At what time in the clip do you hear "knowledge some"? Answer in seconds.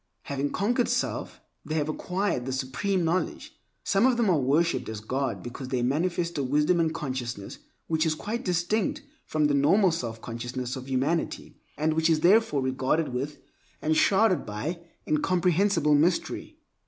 3.05-4.07